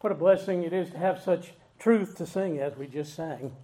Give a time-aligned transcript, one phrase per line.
[0.00, 3.54] What a blessing it is to have such truth to sing as we just sang.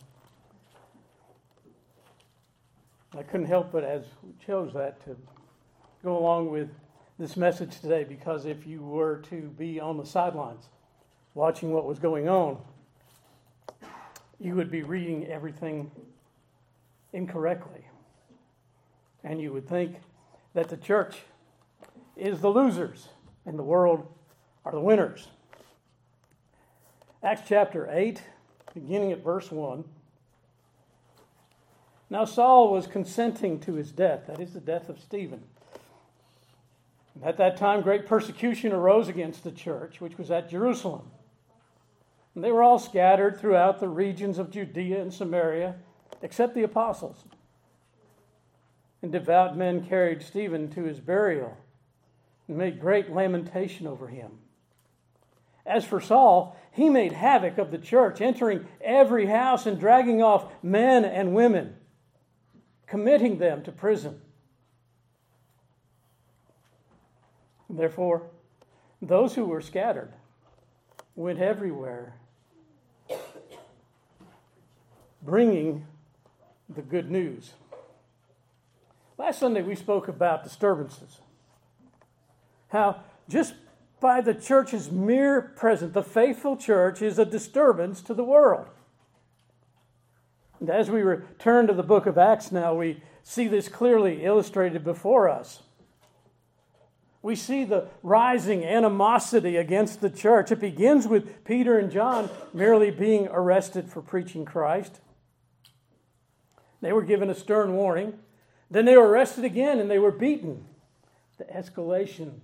[3.17, 5.17] I couldn't help but, as we chose that, to
[6.05, 6.69] go along with
[7.19, 10.69] this message today because if you were to be on the sidelines
[11.33, 12.59] watching what was going on,
[14.39, 15.91] you would be reading everything
[17.14, 17.87] incorrectly.
[19.25, 19.96] And you would think
[20.53, 21.16] that the church
[22.14, 23.09] is the losers
[23.46, 24.07] and the world
[24.66, 25.29] are the winners.
[27.27, 28.23] Acts chapter 8,
[28.73, 29.83] beginning at verse 1.
[32.09, 35.43] Now Saul was consenting to his death, that is, the death of Stephen.
[37.25, 41.11] At that time, great persecution arose against the church, which was at Jerusalem.
[42.37, 45.75] And they were all scattered throughout the regions of Judea and Samaria,
[46.23, 47.25] except the apostles.
[49.03, 51.56] And devout men carried Stephen to his burial
[52.47, 54.39] and made great lamentation over him.
[55.66, 60.47] As for Saul, he made havoc of the church, entering every house and dragging off
[60.62, 61.75] men and women,
[62.86, 64.20] committing them to prison.
[67.69, 68.31] Therefore,
[69.03, 70.12] those who were scattered
[71.17, 72.14] went everywhere,
[75.20, 75.84] bringing
[76.69, 77.55] the good news.
[79.19, 81.19] Last Sunday, we spoke about disturbances.
[82.69, 83.55] How just
[84.00, 88.66] by the church's mere presence, the faithful church is a disturbance to the world.
[90.61, 94.84] And as we return to the book of Acts now, we see this clearly illustrated
[94.84, 95.62] before us.
[97.22, 100.53] We see the rising animosity against the church.
[100.53, 105.00] It begins with Peter and John merely being arrested for preaching Christ.
[106.81, 108.19] They were given a stern warning.
[108.70, 110.66] Then they were arrested again and they were beaten.
[111.38, 112.41] The escalation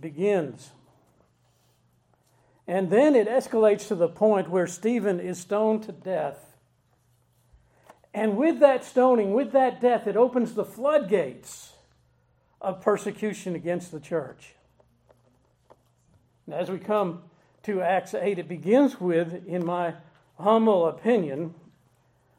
[0.00, 0.70] begins.
[2.66, 6.56] And then it escalates to the point where Stephen is stoned to death.
[8.12, 11.72] And with that stoning, with that death, it opens the floodgates
[12.60, 14.54] of persecution against the church.
[16.46, 17.22] And as we come
[17.62, 19.94] to Acts 8, it begins with, in my
[20.38, 21.54] humble opinion,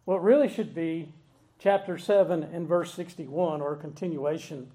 [0.05, 1.13] what really should be
[1.59, 4.71] chapter 7 and verse 61, or a continuation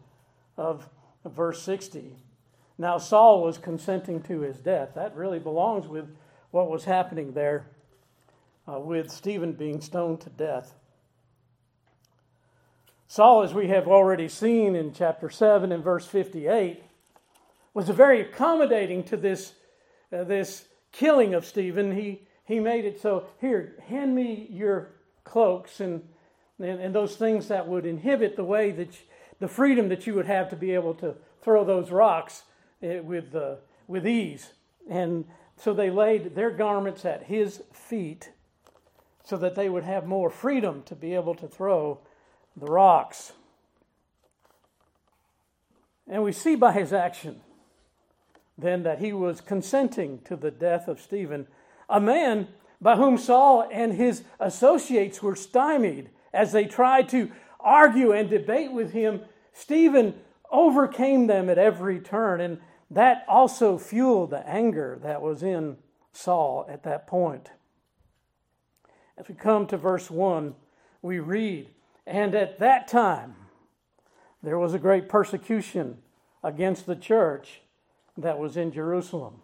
[0.57, 0.89] of
[1.25, 2.13] verse 60.
[2.77, 4.91] Now, Saul was consenting to his death.
[4.95, 6.09] That really belongs with
[6.51, 7.67] what was happening there
[8.69, 10.75] uh, with Stephen being stoned to death.
[13.07, 16.83] Saul, as we have already seen in chapter 7 and verse 58,
[17.75, 19.53] was very accommodating to this,
[20.13, 21.95] uh, this killing of Stephen.
[21.95, 24.91] He, he made it so here, hand me your
[25.23, 26.03] cloaks and,
[26.59, 29.07] and, and those things that would inhibit the way that you,
[29.39, 32.45] the freedom that you would have to be able to throw those rocks
[32.81, 34.53] with, uh, with ease.
[34.89, 35.25] And
[35.57, 38.31] so they laid their garments at his feet
[39.25, 42.01] so that they would have more freedom to be able to throw
[42.57, 43.33] the rocks.
[46.07, 47.41] And we see by his action
[48.57, 51.47] then that he was consenting to the death of Stephen,
[51.89, 52.49] a man
[52.81, 57.31] by whom Saul and his associates were stymied as they tried to
[57.61, 59.23] argue and debate with him.
[59.53, 60.15] Stephen
[60.55, 62.41] overcame them at every turn.
[62.41, 62.61] And
[62.91, 65.77] that also fueled the anger that was in
[66.13, 67.51] Saul at that point.
[69.19, 70.55] As we come to verse 1,
[71.03, 71.69] we read,
[72.07, 73.35] And at that time
[74.43, 75.99] there was a great persecution
[76.43, 77.63] against the church
[78.17, 79.41] that was in Jerusalem.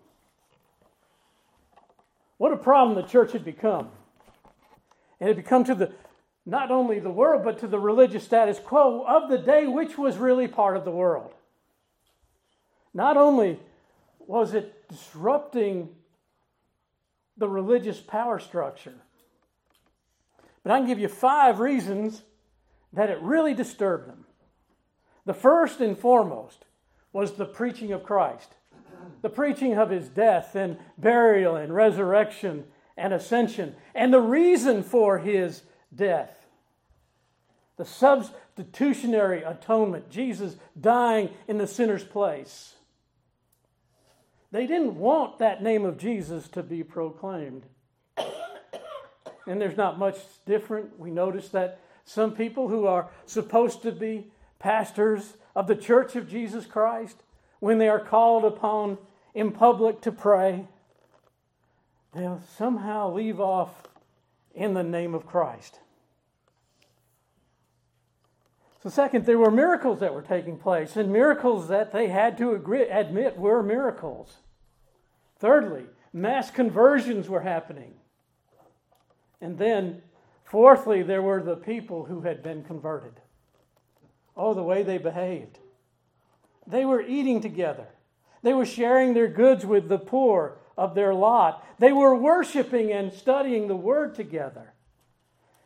[2.39, 3.89] What a problem the church had become.
[5.19, 5.93] It had become to the
[6.47, 10.17] not only the world, but to the religious status quo of the day, which was
[10.17, 11.33] really part of the world.
[12.93, 13.61] Not only
[14.19, 15.91] was it disrupting
[17.37, 18.97] the religious power structure,
[20.63, 22.23] but I can give you five reasons
[22.93, 24.27] that it really disturbed them.
[25.25, 26.65] The first and foremost
[27.13, 28.55] was the preaching of Christ,
[29.23, 32.65] the preaching of his death and burial and resurrection
[32.97, 35.63] and ascension, and the reason for his
[35.95, 36.47] death.
[37.77, 42.75] The substitutionary atonement, Jesus dying in the sinner's place.
[44.53, 47.63] They didn't want that name of Jesus to be proclaimed.
[49.47, 50.17] And there's not much
[50.47, 50.99] different.
[50.99, 56.29] We notice that some people who are supposed to be pastors of the church of
[56.29, 57.17] Jesus Christ,
[57.61, 58.99] when they are called upon
[59.35, 60.67] in public to pray,
[62.15, 63.85] they'll somehow leave off
[64.55, 65.81] in the name of Christ.
[68.83, 72.53] So, second, there were miracles that were taking place, and miracles that they had to
[72.53, 74.39] agree, admit were miracles.
[75.39, 77.95] Thirdly, Mass conversions were happening.
[79.41, 80.03] And then,
[80.45, 83.21] fourthly, there were the people who had been converted.
[84.37, 85.59] Oh, the way they behaved.
[86.67, 87.89] They were eating together,
[88.43, 93.13] they were sharing their goods with the poor of their lot, they were worshiping and
[93.13, 94.73] studying the Word together.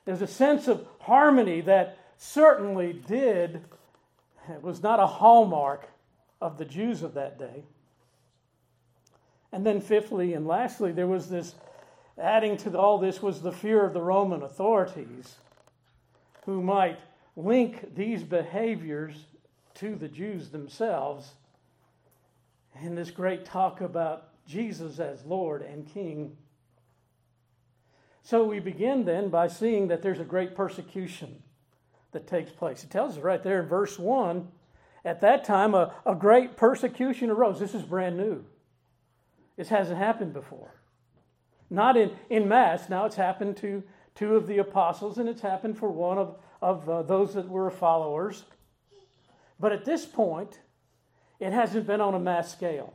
[0.04, 3.62] There's a sense of harmony that certainly did,
[4.48, 5.88] it was not a hallmark
[6.40, 7.62] of the Jews of that day.
[9.52, 11.54] And then, fifthly and lastly, there was this
[12.18, 15.36] adding to all this was the fear of the Roman authorities
[16.44, 16.98] who might
[17.36, 19.14] link these behaviors
[19.74, 21.34] to the Jews themselves
[22.82, 26.36] in this great talk about Jesus as Lord and King.
[28.22, 31.42] So we begin then by seeing that there's a great persecution
[32.12, 32.82] that takes place.
[32.82, 34.48] It tells us right there in verse 1
[35.04, 37.60] at that time a, a great persecution arose.
[37.60, 38.44] This is brand new,
[39.56, 40.74] this hasn't happened before.
[41.70, 43.82] Not in, in mass, now it's happened to
[44.14, 47.70] two of the apostles, and it's happened for one of, of uh, those that were
[47.70, 48.44] followers.
[49.58, 50.60] But at this point,
[51.40, 52.94] it hasn't been on a mass scale.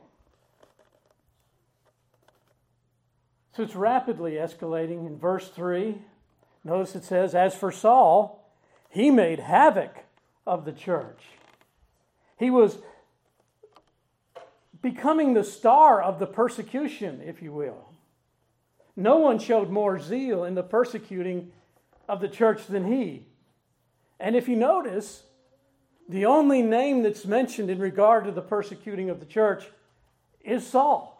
[3.59, 5.05] So it's rapidly escalating.
[5.05, 5.97] In verse 3,
[6.63, 8.49] notice it says, As for Saul,
[8.87, 10.05] he made havoc
[10.47, 11.21] of the church.
[12.37, 12.77] He was
[14.81, 17.89] becoming the star of the persecution, if you will.
[18.95, 21.51] No one showed more zeal in the persecuting
[22.07, 23.25] of the church than he.
[24.21, 25.23] And if you notice,
[26.07, 29.65] the only name that's mentioned in regard to the persecuting of the church
[30.45, 31.18] is Saul.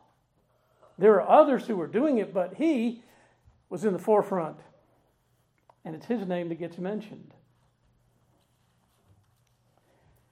[1.00, 3.04] There are others who were doing it, but he
[3.70, 4.58] was in the forefront.
[5.86, 7.34] And it's his name that gets mentioned.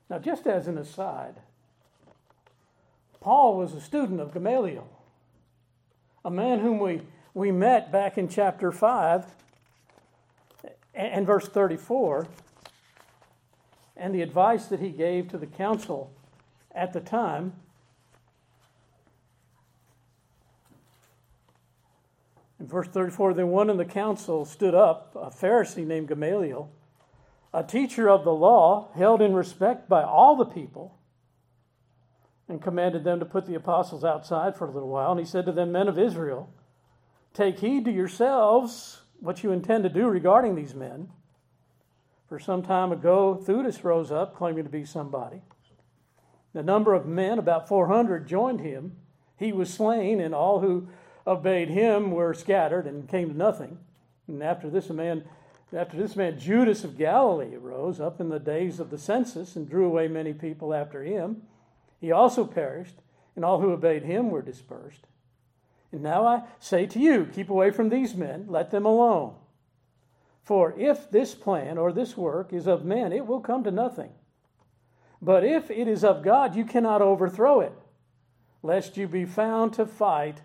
[0.10, 1.36] Now, just as an aside,
[3.22, 4.90] Paul was a student of Gamaliel,
[6.26, 7.02] a man whom we,
[7.34, 9.26] we met back in chapter 5
[10.94, 12.28] and verse 34,
[13.96, 16.12] and the advice that he gave to the council
[16.74, 17.54] at the time.
[22.60, 26.72] In verse 34, then one in the council stood up, a Pharisee named Gamaliel
[27.54, 31.00] a teacher of the law, held in respect by all the people,
[32.48, 35.12] and commanded them to put the apostles outside for a little while.
[35.12, 36.54] And he said to them, Men of Israel,
[37.34, 41.10] take heed to yourselves what you intend to do regarding these men.
[42.30, 45.42] For some time ago, Theudas rose up, claiming to be somebody.
[46.54, 48.98] The number of men, about 400, joined him.
[49.38, 50.90] He was slain, and all who
[51.28, 53.78] obeyed him were scattered and came to nothing.
[54.28, 55.24] And after this, a man
[55.74, 59.70] after this man, Judas of Galilee arose up in the days of the census and
[59.70, 61.42] drew away many people after him.
[62.00, 62.96] He also perished,
[63.36, 65.08] and all who obeyed him were dispersed.
[65.92, 69.36] And now I say to you, keep away from these men, let them alone.
[70.42, 74.12] For if this plan or this work is of men, it will come to nothing.
[75.22, 77.74] But if it is of God, you cannot overthrow it,
[78.64, 80.42] lest you be found to fight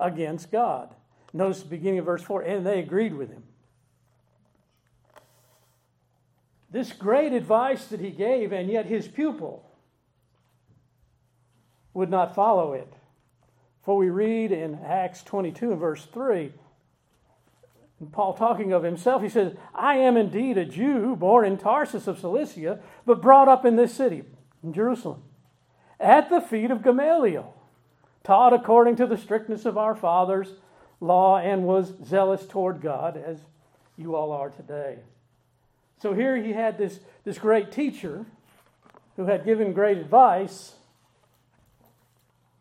[0.00, 0.94] against God.
[1.32, 3.42] Notice the beginning of verse 4 and they agreed with him.
[6.70, 9.64] This great advice that he gave, and yet his pupil
[11.94, 12.92] would not follow it.
[13.82, 16.52] For we read in Acts 22 and verse 3,
[18.12, 22.18] Paul talking of himself, he says, I am indeed a Jew born in Tarsus of
[22.18, 24.24] Cilicia, but brought up in this city,
[24.62, 25.22] in Jerusalem,
[25.98, 27.54] at the feet of Gamaliel,
[28.28, 30.52] taught according to the strictness of our fathers'
[31.00, 33.38] law, and was zealous toward God, as
[33.96, 34.98] you all are today.
[36.02, 38.26] So here he had this, this great teacher
[39.16, 40.74] who had given great advice,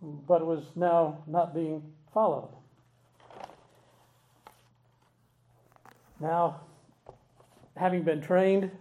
[0.02, 1.84] but was now not being
[2.14, 2.48] followed.
[6.22, 6.62] Now,
[7.76, 8.72] having been trained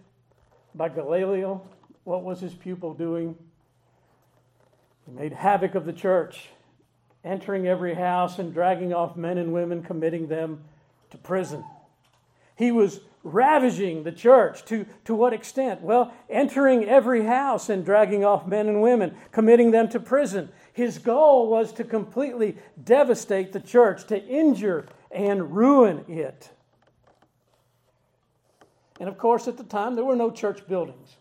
[0.73, 1.67] by Gamaliel,
[2.05, 3.35] what was his pupil doing?
[5.05, 6.47] He made havoc of the church,
[7.27, 10.63] entering every house and dragging off men and women, committing them
[11.11, 11.63] to prison.
[12.55, 14.63] He was ravaging the church.
[14.65, 15.81] To, to what extent?
[15.81, 20.49] Well, entering every house and dragging off men and women, committing them to prison.
[20.73, 26.49] His goal was to completely devastate the church, to injure and ruin it.
[28.99, 31.17] And of course, at the time, there were no church buildings.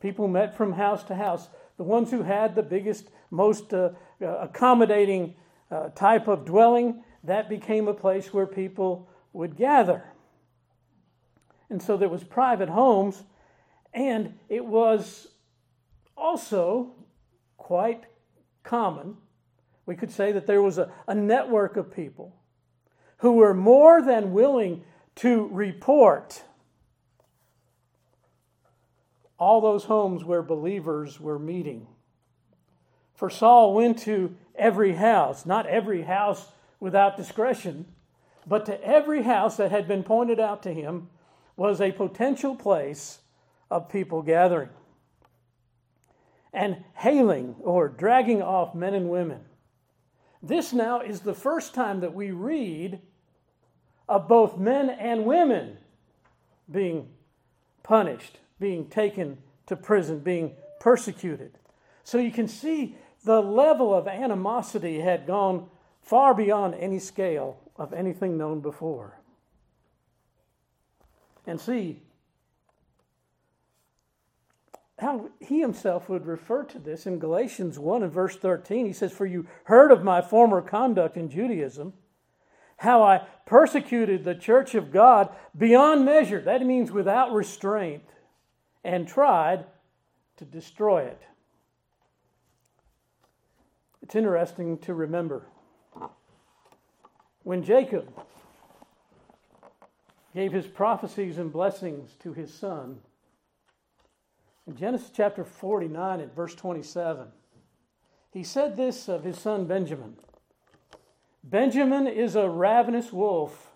[0.00, 1.48] People met from house to house.
[1.78, 5.34] The ones who had the biggest, most uh, uh accommodating
[5.70, 10.04] uh, type of dwelling, that became a place where people would gather.
[11.70, 13.22] And so there was private homes,
[13.92, 15.28] and it was
[16.16, 16.92] also
[17.56, 18.04] quite
[18.62, 19.16] common
[19.86, 22.36] We could say that there was a, a network of people
[23.18, 24.84] who were more than willing
[25.16, 26.42] to report
[29.38, 31.86] all those homes where believers were meeting.
[33.14, 37.86] For Saul went to every house, not every house without discretion,
[38.46, 41.08] but to every house that had been pointed out to him
[41.56, 43.18] was a potential place
[43.70, 44.70] of people gathering
[46.52, 49.40] and hailing or dragging off men and women.
[50.42, 53.00] This now is the first time that we read
[54.08, 55.76] of both men and women
[56.70, 57.08] being
[57.82, 61.58] punished, being taken to prison, being persecuted.
[62.04, 65.68] So you can see the level of animosity had gone
[66.02, 69.20] far beyond any scale of anything known before.
[71.46, 72.02] And see,
[74.98, 78.86] how he himself would refer to this in Galatians 1 and verse 13.
[78.86, 81.92] He says, For you heard of my former conduct in Judaism,
[82.78, 86.40] how I persecuted the church of God beyond measure.
[86.40, 88.02] That means without restraint,
[88.88, 89.66] and tried
[90.38, 91.20] to destroy it.
[94.00, 95.42] It's interesting to remember
[97.42, 98.10] when Jacob
[100.34, 103.00] gave his prophecies and blessings to his son,
[104.66, 107.26] in Genesis chapter 49 at verse 27,
[108.32, 110.16] he said this of his son Benjamin
[111.44, 113.70] Benjamin is a ravenous wolf.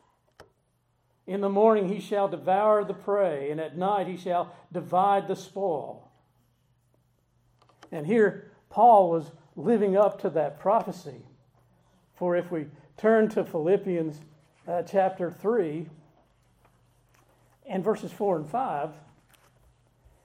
[1.27, 5.37] In the morning he shall devour the prey, and at night he shall divide the
[5.37, 6.11] spoil.
[7.93, 11.27] And here Paul was living up to that prophecy.
[12.15, 14.21] For if we turn to Philippians
[14.67, 15.89] uh, chapter 3
[17.67, 18.91] and verses 4 and 5,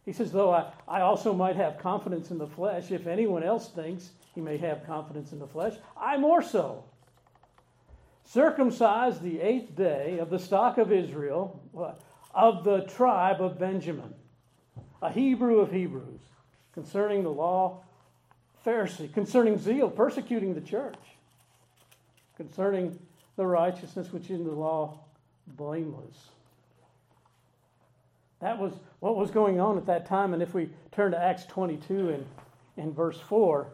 [0.05, 3.69] he says, Though I, I also might have confidence in the flesh, if anyone else
[3.69, 6.85] thinks he may have confidence in the flesh, I more so.
[8.27, 11.93] Circumcised the eighth day of the stock of Israel, uh,
[12.33, 14.13] of the tribe of Benjamin,
[15.01, 16.19] a Hebrew of Hebrews,
[16.73, 17.83] concerning the law,
[18.65, 20.97] Pharisee, concerning zeal, persecuting the church,
[22.35, 22.99] concerning
[23.37, 24.99] the righteousness which is in the law,
[25.47, 26.29] blameless.
[28.41, 30.33] That was what was going on at that time.
[30.33, 32.25] And if we turn to Acts 22 and,
[32.75, 33.67] and verse 4,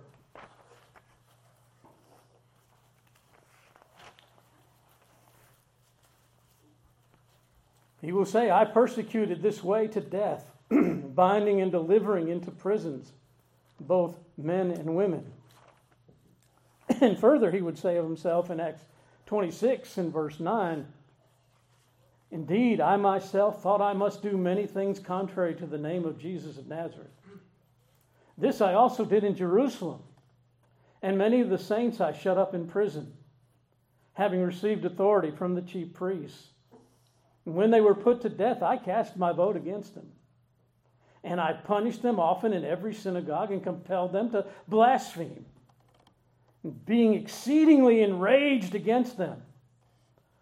[8.04, 13.14] he will say, I persecuted this way to death, binding and delivering into prisons
[13.80, 15.26] both men and women.
[17.02, 18.84] And further, he would say of himself in Acts
[19.26, 20.86] 26 and verse 9,
[22.30, 26.58] Indeed, I myself thought I must do many things contrary to the name of Jesus
[26.58, 27.12] of Nazareth.
[28.38, 30.02] This I also did in Jerusalem,
[31.02, 33.14] and many of the saints I shut up in prison,
[34.14, 36.53] having received authority from the chief priests.
[37.46, 40.12] When they were put to death, I cast my vote against them.
[41.24, 45.46] And I punished them often in every synagogue and compelled them to blaspheme.
[46.86, 49.42] being exceedingly enraged against them,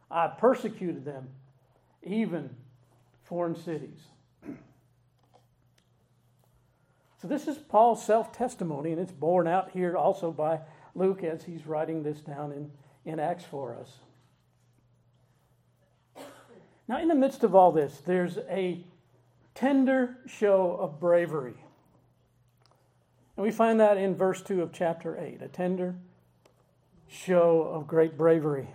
[0.10, 1.29] I persecuted them
[2.03, 2.55] even
[3.24, 4.00] foreign cities.
[7.22, 10.62] So, this is Paul's self testimony, and it's borne out here also by
[10.96, 12.72] Luke as he's writing this down in,
[13.05, 13.91] in Acts for us.
[16.91, 18.83] Now, in the midst of all this, there's a
[19.55, 21.53] tender show of bravery.
[23.38, 25.95] And we find that in verse 2 of chapter 8 a tender
[27.07, 28.67] show of great bravery.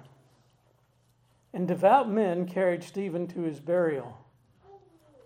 [1.52, 4.16] And devout men carried Stephen to his burial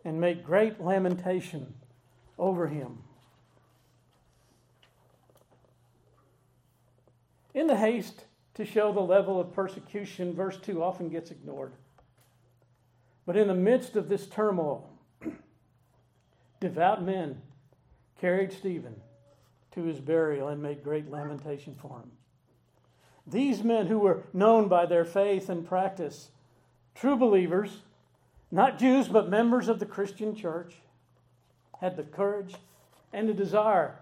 [0.04, 1.75] and made great lamentation
[2.40, 3.04] over him.
[7.54, 11.75] In the haste to show the level of persecution, verse 2 often gets ignored.
[13.31, 14.91] But in the midst of this turmoil,
[16.61, 17.41] devout men
[18.21, 18.97] carried Stephen
[19.71, 22.11] to his burial and made great lamentation for him.
[23.25, 26.31] These men who were known by their faith and practice,
[26.97, 27.83] true believers,
[28.51, 30.75] not Jews, but members of the Christian church,
[31.81, 32.57] had the courage
[33.13, 34.01] and the desire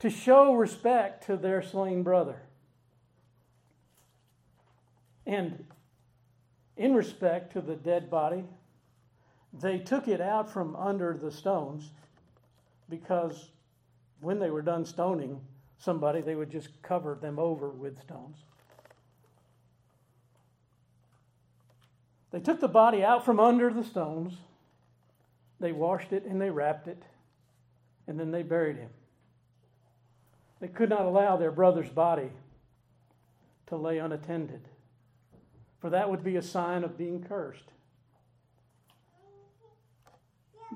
[0.00, 2.42] to show respect to their slain brother.
[5.24, 5.66] And
[6.76, 8.42] in respect to the dead body,
[9.52, 11.90] they took it out from under the stones
[12.88, 13.50] because
[14.20, 15.40] when they were done stoning
[15.78, 18.36] somebody, they would just cover them over with stones.
[22.30, 24.34] They took the body out from under the stones,
[25.58, 27.02] they washed it and they wrapped it,
[28.06, 28.90] and then they buried him.
[30.60, 32.30] They could not allow their brother's body
[33.68, 34.68] to lay unattended,
[35.80, 37.72] for that would be a sign of being cursed.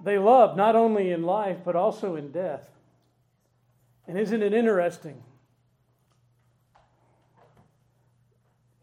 [0.02, 2.68] They loved not only in life, but also in death.
[4.06, 5.22] And isn't it interesting?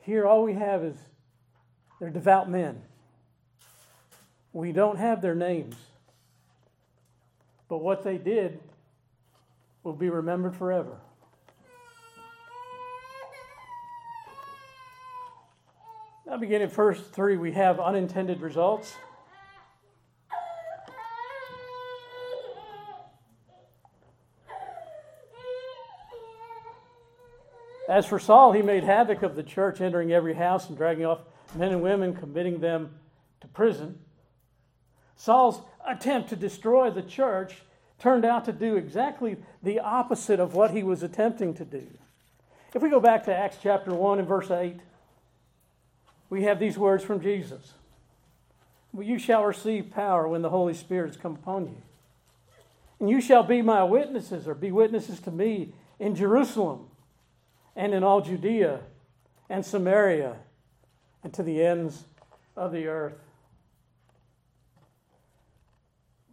[0.02, 0.96] Here, all we have is
[2.00, 2.82] they're devout men.
[4.54, 5.76] We don't have their names.
[7.68, 8.60] But what they did
[9.84, 10.98] will be remembered forever.
[16.26, 18.96] Now, beginning verse 3, we have unintended results.
[27.88, 31.20] As for Saul, he made havoc of the church, entering every house and dragging off
[31.56, 32.92] men and women, committing them
[33.42, 34.00] to prison.
[35.16, 37.62] Saul's attempt to destroy the church
[37.98, 41.88] turned out to do exactly the opposite of what he was attempting to do.
[42.76, 44.80] If we go back to Acts chapter 1 and verse 8,
[46.30, 47.74] we have these words from Jesus
[49.00, 51.82] You shall receive power when the Holy Spirit has come upon you.
[53.00, 56.90] And you shall be my witnesses, or be witnesses to me in Jerusalem
[57.78, 58.82] and in all Judea
[59.50, 60.36] and Samaria
[61.24, 62.04] and to the ends
[62.58, 63.20] of the earth.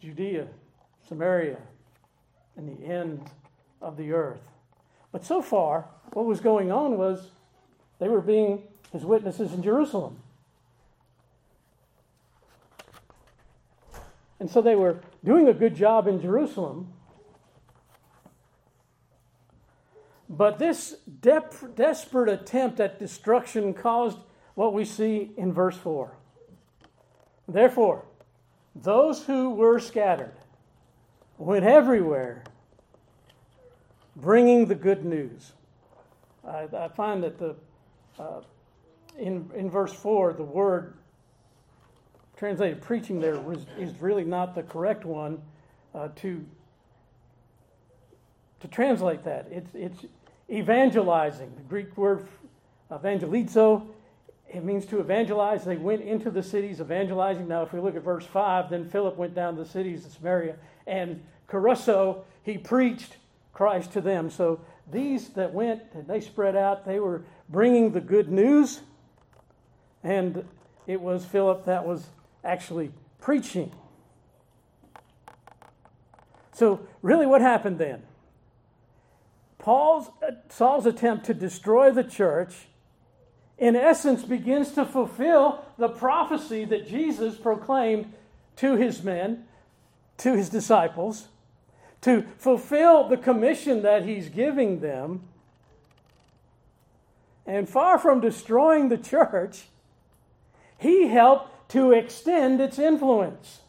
[0.00, 0.48] Judea,
[1.06, 1.58] Samaria,
[2.56, 3.30] and the end
[3.80, 4.40] of the earth.
[5.12, 7.28] But so far, what was going on was
[7.98, 10.18] they were being his witnesses in Jerusalem.
[14.40, 16.93] And so they were doing a good job in Jerusalem.
[20.28, 24.18] But this de- desperate attempt at destruction caused
[24.54, 26.16] what we see in verse 4.
[27.46, 28.04] Therefore,
[28.74, 30.34] those who were scattered
[31.38, 32.44] went everywhere
[34.16, 35.52] bringing the good news.
[36.46, 37.56] I, I find that the,
[38.18, 38.40] uh,
[39.18, 40.94] in, in verse 4, the word
[42.36, 43.40] translated preaching there
[43.78, 45.40] is really not the correct one
[45.94, 46.44] uh, to,
[48.64, 49.46] to translate that.
[49.50, 50.06] It's, it's
[50.48, 51.52] evangelizing.
[51.54, 52.26] The Greek word
[52.90, 53.86] evangelizo
[54.48, 55.64] it means to evangelize.
[55.64, 57.46] They went into the cities evangelizing.
[57.46, 60.12] Now, if we look at verse 5, then Philip went down to the cities of
[60.12, 63.16] Samaria, and kerusso, he preached
[63.52, 64.30] Christ to them.
[64.30, 68.80] So these that went, and they spread out, they were bringing the good news,
[70.02, 70.46] and
[70.86, 72.06] it was Philip that was
[72.44, 73.72] actually preaching.
[76.52, 78.04] So, really, what happened then?
[79.64, 82.66] Paul's uh, Saul's attempt to destroy the church
[83.56, 88.12] in essence, begins to fulfill the prophecy that Jesus proclaimed
[88.56, 89.46] to his men,
[90.18, 91.28] to his disciples,
[92.02, 95.22] to fulfill the commission that he's giving them.
[97.46, 99.62] And far from destroying the church,
[100.76, 103.60] he helped to extend its influence.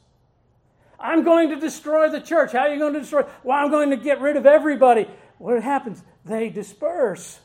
[1.00, 2.52] I'm going to destroy the church.
[2.52, 3.24] How are you going to destroy?
[3.44, 5.08] Well, I'm going to get rid of everybody.
[5.38, 6.04] What happens?
[6.24, 7.40] They disperse.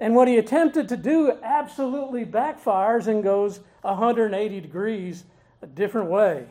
[0.00, 5.24] And what he attempted to do absolutely backfires and goes 180 degrees
[5.62, 6.46] a different way.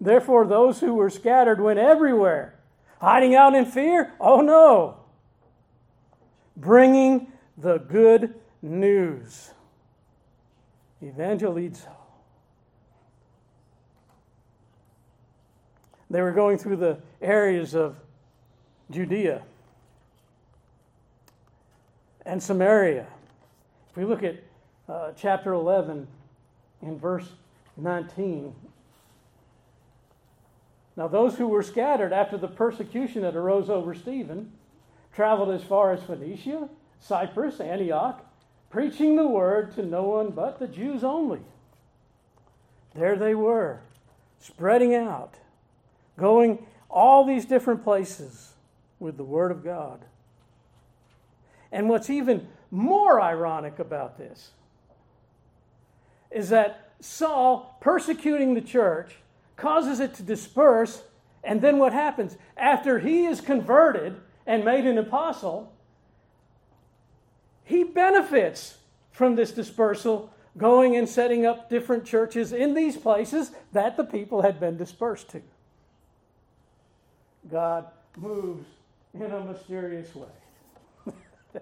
[0.00, 2.54] Therefore, those who were scattered went everywhere.
[3.00, 4.12] Hiding out in fear?
[4.20, 4.96] Oh no.
[6.56, 9.50] Bringing the good news.
[11.02, 12.03] Evangelizo.
[16.14, 17.96] They were going through the areas of
[18.88, 19.42] Judea
[22.24, 23.08] and Samaria.
[23.90, 24.36] If we look at
[24.88, 26.06] uh, chapter 11
[26.82, 27.28] in verse
[27.76, 28.54] 19,
[30.96, 34.52] now those who were scattered after the persecution that arose over Stephen
[35.12, 36.68] traveled as far as Phoenicia,
[37.00, 38.24] Cyprus, Antioch,
[38.70, 41.40] preaching the word to no one but the Jews only.
[42.94, 43.80] There they were,
[44.38, 45.38] spreading out,
[46.16, 48.52] going all these different places
[48.98, 50.04] with the word of God.
[51.72, 54.50] And what's even more ironic about this
[56.30, 59.16] is that Saul, persecuting the church,
[59.56, 61.02] causes it to disperse.
[61.42, 62.36] And then what happens?
[62.56, 65.72] After he is converted and made an apostle,
[67.64, 68.78] he benefits
[69.10, 74.42] from this dispersal, going and setting up different churches in these places that the people
[74.42, 75.42] had been dispersed to.
[77.50, 78.66] God moves
[79.12, 80.28] in a mysterious way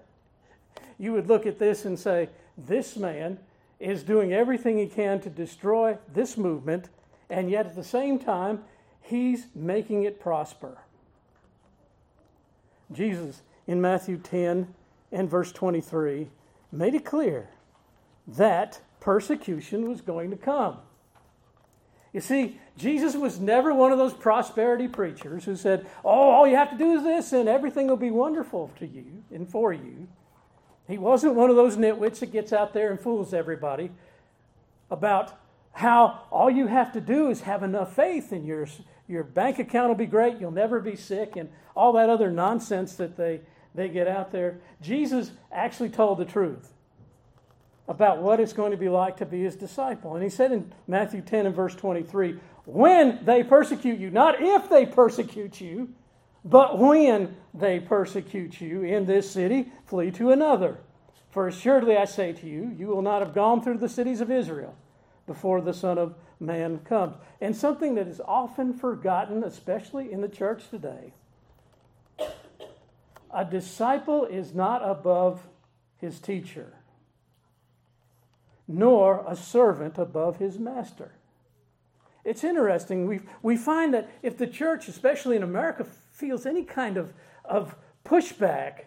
[0.97, 3.39] you would look at this and say, this man
[3.79, 6.89] is doing everything he can to destroy this movement,
[7.29, 8.63] and yet at the same time,
[9.01, 10.77] he's making it prosper.
[12.91, 14.73] Jesus in Matthew 10
[15.11, 16.29] and verse 23
[16.71, 17.49] made it clear
[18.27, 20.77] that persecution was going to come.
[22.13, 26.55] You see, Jesus was never one of those prosperity preachers who said, Oh, all you
[26.55, 30.07] have to do is this and everything will be wonderful to you and for you.
[30.87, 33.91] He wasn't one of those nitwits that gets out there and fools everybody
[34.91, 35.33] about
[35.71, 38.67] how all you have to do is have enough faith and your,
[39.07, 42.95] your bank account will be great, you'll never be sick, and all that other nonsense
[42.95, 43.41] that they,
[43.73, 44.59] they get out there.
[44.81, 46.73] Jesus actually told the truth
[47.87, 50.15] about what it's going to be like to be his disciple.
[50.15, 54.69] And he said in Matthew 10 and verse 23 when they persecute you, not if
[54.69, 55.89] they persecute you,
[56.45, 60.77] but when they persecute you in this city, flee to another.
[61.31, 64.31] For assuredly I say to you, you will not have gone through the cities of
[64.31, 64.75] Israel
[65.27, 67.15] before the Son of Man comes.
[67.41, 71.11] And something that is often forgotten, especially in the church today
[73.33, 75.47] a disciple is not above
[75.97, 76.73] his teacher,
[78.67, 81.11] nor a servant above his master.
[82.23, 83.05] It's interesting.
[83.05, 87.75] We, we find that if the church, especially in America, feels any kind of, of
[88.05, 88.85] pushback,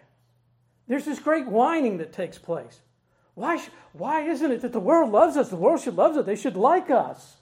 [0.87, 2.79] there's this great whining that takes place.
[3.35, 3.61] Why,
[3.93, 5.49] why isn't it that the world loves us?
[5.49, 6.25] The world should love us.
[6.25, 7.35] They should like us.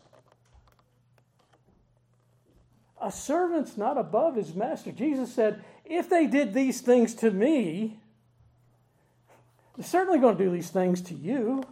[3.01, 4.91] A servant's not above his master.
[4.91, 7.99] Jesus said, if they did these things to me,
[9.77, 11.63] they're certainly going to do these things to you.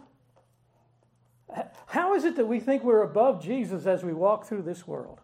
[1.86, 5.20] How is it that we think we're above Jesus as we walk through this world?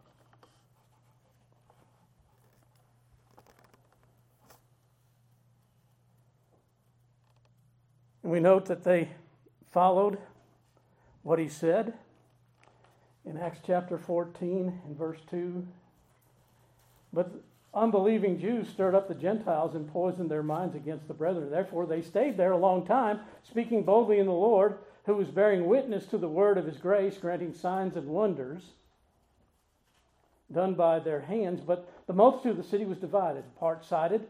[8.23, 9.09] We note that they
[9.73, 10.19] followed
[11.23, 11.95] what he said
[13.25, 15.67] in Acts chapter 14 and verse 2.
[17.13, 17.33] But
[17.75, 21.51] unbelieving Jews stirred up the Gentiles and poisoned their minds against the brethren.
[21.51, 25.67] Therefore, they stayed there a long time, speaking boldly in the Lord, who was bearing
[25.67, 28.63] witness to the word of his grace, granting signs and wonders
[30.53, 31.61] done by their hands.
[31.61, 34.27] But the multitude of the city was divided, part sided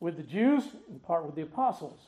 [0.00, 1.98] with the Jews and part with the apostles.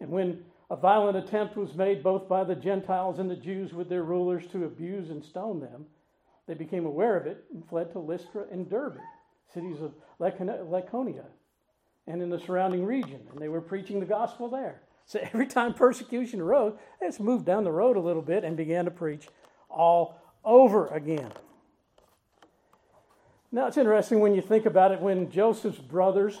[0.00, 3.88] And when a violent attempt was made both by the Gentiles and the Jews with
[3.88, 5.86] their rulers to abuse and stone them,
[6.46, 8.98] they became aware of it and fled to Lystra and Derbe,
[9.52, 11.26] cities of Lycaonia,
[12.06, 13.20] and in the surrounding region.
[13.30, 14.82] And they were preaching the gospel there.
[15.06, 18.56] So every time persecution arose, they just moved down the road a little bit and
[18.56, 19.28] began to preach
[19.70, 21.30] all over again.
[23.50, 26.40] Now it's interesting when you think about it when Joseph's brothers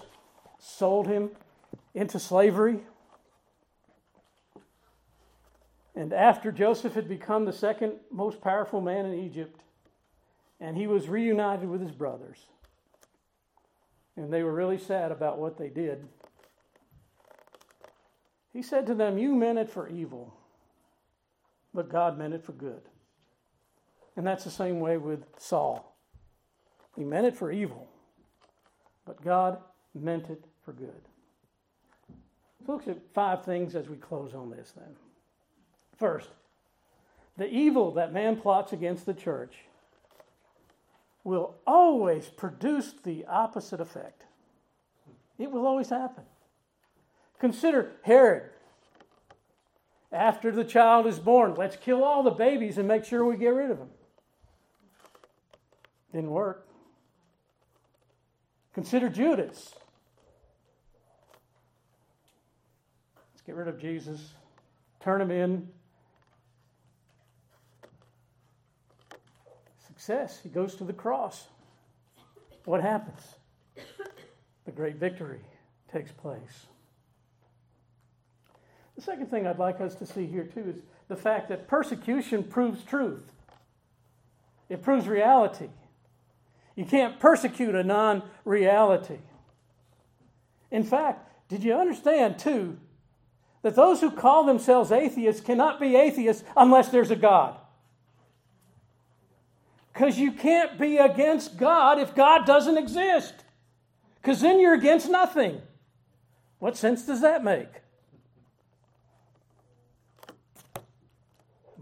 [0.58, 1.30] sold him
[1.94, 2.80] into slavery
[5.94, 9.60] and after Joseph had become the second most powerful man in Egypt,
[10.60, 12.46] and he was reunited with his brothers,
[14.16, 16.08] and they were really sad about what they did,
[18.52, 20.34] he said to them, You meant it for evil,
[21.72, 22.82] but God meant it for good.
[24.16, 25.96] And that's the same way with Saul.
[26.96, 27.88] He meant it for evil,
[29.06, 29.58] but God
[29.94, 31.02] meant it for good.
[32.66, 34.94] So look at five things as we close on this then.
[35.96, 36.28] First,
[37.38, 39.54] the evil that man plots against the church
[41.24, 44.24] will always produce the opposite effect.
[45.38, 46.24] It will always happen.
[47.42, 48.50] Consider Herod.
[50.12, 53.48] After the child is born, let's kill all the babies and make sure we get
[53.48, 53.88] rid of them.
[56.12, 56.68] Didn't work.
[58.74, 59.74] Consider Judas.
[63.32, 64.34] Let's get rid of Jesus,
[65.00, 65.68] turn him in,
[69.84, 70.38] success.
[70.40, 71.48] He goes to the cross.
[72.66, 73.34] What happens?
[74.64, 75.40] The great victory
[75.92, 76.66] takes place.
[78.96, 82.44] The second thing I'd like us to see here, too, is the fact that persecution
[82.44, 83.24] proves truth,
[84.68, 85.68] it proves reality.
[86.74, 89.18] You can't persecute a non reality.
[90.70, 92.78] In fact, did you understand, too,
[93.60, 97.56] that those who call themselves atheists cannot be atheists unless there's a God?
[99.92, 103.34] Because you can't be against God if God doesn't exist.
[104.20, 105.60] Because then you're against nothing.
[106.58, 107.68] What sense does that make?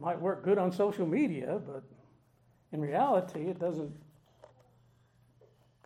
[0.01, 1.83] Might work good on social media, but
[2.73, 3.93] in reality, it doesn't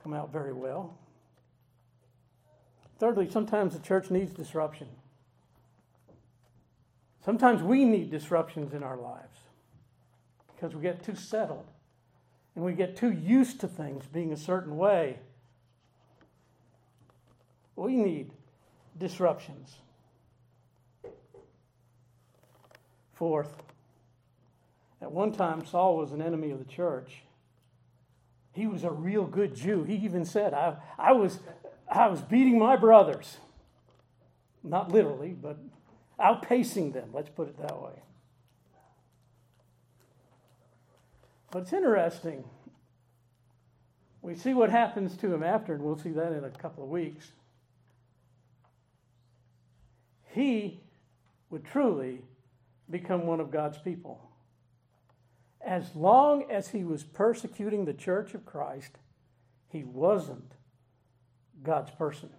[0.02, 0.98] come out very well.
[2.98, 4.88] Thirdly, sometimes the church needs disruption.
[7.24, 9.40] Sometimes we need disruptions in our lives
[10.54, 11.66] because we get too settled
[12.54, 15.18] and we get too used to things being a certain way.
[17.76, 18.30] We need
[18.98, 19.76] disruptions.
[23.14, 23.54] Fourth,
[25.04, 27.24] at one time, Saul was an enemy of the church.
[28.52, 29.84] He was a real good Jew.
[29.84, 31.40] He even said, I, I, was,
[31.86, 33.36] I was beating my brothers.
[34.62, 35.58] Not literally, but
[36.18, 37.10] outpacing them.
[37.12, 38.00] Let's put it that way.
[41.50, 42.42] But it's interesting.
[44.22, 46.88] We see what happens to him after, and we'll see that in a couple of
[46.88, 47.30] weeks.
[50.30, 50.80] He
[51.50, 52.22] would truly
[52.88, 54.30] become one of God's people.
[55.64, 58.92] As long as he was persecuting the church of Christ,
[59.70, 60.52] he wasn't
[61.62, 62.30] God's person.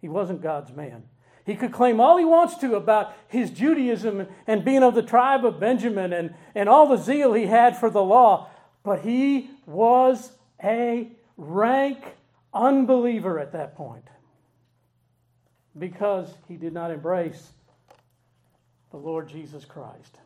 [0.00, 1.04] He wasn't God's man.
[1.44, 5.44] He could claim all he wants to about his Judaism and being of the tribe
[5.44, 8.50] of Benjamin and, and all the zeal he had for the law,
[8.82, 12.04] but he was a rank
[12.52, 14.04] unbeliever at that point
[15.78, 17.50] because he did not embrace
[18.90, 20.18] the Lord Jesus Christ.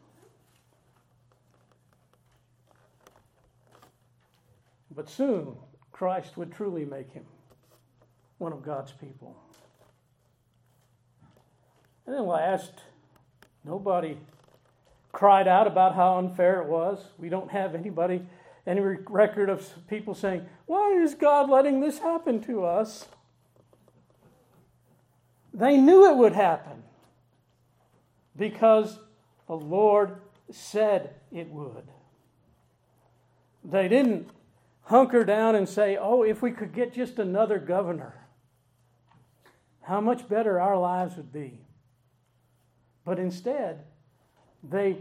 [4.94, 5.56] But soon,
[5.92, 7.24] Christ would truly make him
[8.38, 9.36] one of God's people.
[12.06, 12.72] And then last,
[13.64, 14.16] nobody
[15.12, 17.04] cried out about how unfair it was.
[17.18, 18.22] We don't have anybody,
[18.66, 23.06] any record of people saying, Why is God letting this happen to us?
[25.52, 26.82] They knew it would happen
[28.36, 28.98] because
[29.46, 30.16] the Lord
[30.50, 31.88] said it would.
[33.62, 34.30] They didn't
[34.90, 38.26] hunker down and say, Oh, if we could get just another governor,
[39.82, 41.60] how much better our lives would be.
[43.04, 43.84] But instead,
[44.62, 44.98] they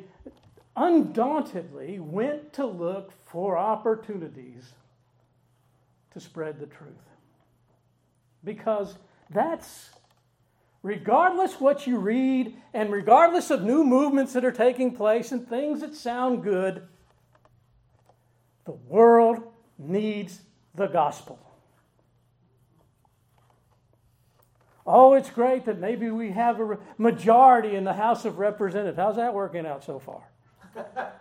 [0.76, 4.74] undauntedly went to look for opportunities
[6.14, 6.94] to spread the truth.
[8.44, 8.96] Because
[9.32, 9.90] that's,
[10.84, 15.82] regardless what you read, and regardless of new movements that are taking place and things
[15.82, 16.88] that sound good,
[18.66, 19.44] the world
[19.80, 20.42] needs
[20.76, 21.40] the gospel.
[24.86, 28.98] Oh, it's great that maybe we have a majority in the House of Representatives.
[28.98, 30.24] How's that working out so far?
[30.74, 31.14] but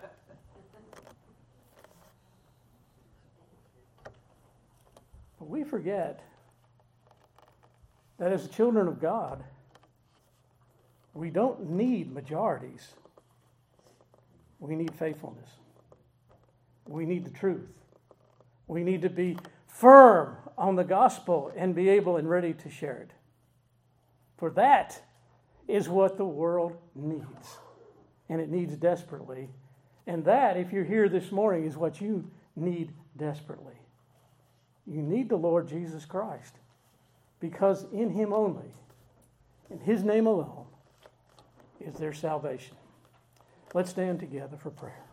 [5.40, 6.20] we forget
[8.18, 9.44] that as children of God,
[11.12, 12.94] we don't need majorities.
[14.60, 15.50] We need faithfulness.
[16.86, 17.68] We need the truth.
[18.68, 22.98] We need to be firm on the gospel and be able and ready to share
[22.98, 23.10] it.
[24.36, 25.02] For that
[25.66, 27.56] is what the world needs.
[28.28, 29.48] And it needs desperately.
[30.06, 33.74] And that, if you're here this morning, is what you need desperately.
[34.86, 36.54] You need the Lord Jesus Christ.
[37.40, 38.72] Because in Him only,
[39.70, 40.66] in His name alone,
[41.80, 42.76] is there salvation.
[43.74, 45.07] Let's stand together for prayer.